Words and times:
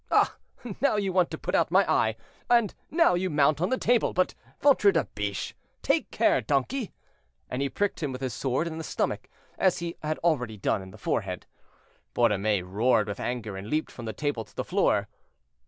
Ah! 0.09 0.35
now 0.81 0.95
you 0.95 1.13
want 1.13 1.29
to 1.29 1.37
put 1.37 1.53
out 1.53 1.69
my 1.69 1.87
eye. 1.87 2.15
And 2.49 2.73
now 2.89 3.13
you 3.13 3.29
mount 3.29 3.61
on 3.61 3.69
the 3.69 3.77
table; 3.77 4.13
but, 4.13 4.33
ventre 4.59 4.91
de 4.91 5.05
biche! 5.13 5.53
take 5.83 6.09
care, 6.09 6.41
donkey." 6.41 6.91
And 7.51 7.61
he 7.61 7.69
pricked 7.69 8.01
him 8.01 8.11
with 8.11 8.21
his 8.21 8.33
sword 8.33 8.65
in 8.65 8.79
the 8.79 8.83
stomach, 8.83 9.29
as 9.59 9.77
he 9.77 9.95
had 10.01 10.17
already 10.23 10.57
done 10.57 10.81
in 10.81 10.89
the 10.89 10.97
forehead. 10.97 11.45
Borromée 12.15 12.63
roared 12.65 13.07
with 13.07 13.19
anger 13.19 13.55
and 13.55 13.67
leaped 13.69 13.91
from 13.91 14.05
the 14.05 14.11
table 14.13 14.43
to 14.43 14.55
the 14.55 14.63
floor. 14.65 15.07